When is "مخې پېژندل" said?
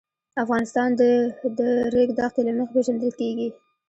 2.57-3.11